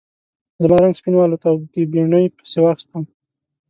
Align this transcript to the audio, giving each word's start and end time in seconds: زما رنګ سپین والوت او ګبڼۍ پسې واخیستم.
زما 0.61 0.77
رنګ 0.83 0.95
سپین 0.99 1.13
والوت 1.15 1.43
او 1.49 1.55
ګبڼۍ 1.73 2.25
پسې 2.35 2.57
واخیستم. 2.61 3.03